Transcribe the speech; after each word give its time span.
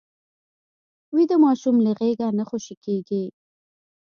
ویده 1.15 1.35
ماشوم 1.45 1.75
له 1.85 1.91
غېږه 1.99 2.27
نه 2.37 2.43
خوشې 2.49 2.75
کېږي 2.85 3.23